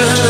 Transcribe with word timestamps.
Got 0.00 0.29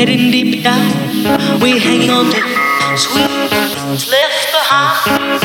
heading 0.00 0.30
deep 0.30 0.64
down. 0.64 1.60
We're 1.60 1.78
hanging 1.78 2.08
on 2.08 2.30
to 2.30 2.96
sweet 2.96 3.28
left 4.08 4.52
behind. 4.52 5.39